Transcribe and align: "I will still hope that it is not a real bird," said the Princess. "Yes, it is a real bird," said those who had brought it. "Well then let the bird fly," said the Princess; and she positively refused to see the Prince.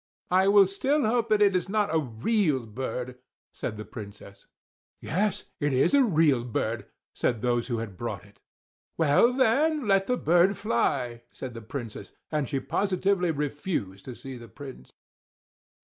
"I 0.31 0.47
will 0.47 0.65
still 0.65 1.05
hope 1.05 1.29
that 1.29 1.43
it 1.43 1.55
is 1.55 1.69
not 1.69 1.93
a 1.93 1.99
real 1.99 2.65
bird," 2.65 3.19
said 3.53 3.77
the 3.77 3.85
Princess. 3.85 4.47
"Yes, 4.99 5.43
it 5.59 5.73
is 5.73 5.93
a 5.93 6.01
real 6.03 6.43
bird," 6.43 6.87
said 7.13 7.43
those 7.43 7.67
who 7.67 7.77
had 7.77 7.97
brought 7.97 8.25
it. 8.25 8.39
"Well 8.97 9.31
then 9.31 9.87
let 9.87 10.07
the 10.07 10.17
bird 10.17 10.57
fly," 10.57 11.21
said 11.31 11.53
the 11.53 11.61
Princess; 11.61 12.13
and 12.31 12.49
she 12.49 12.59
positively 12.59 13.29
refused 13.29 14.03
to 14.05 14.15
see 14.15 14.37
the 14.37 14.47
Prince. 14.49 14.91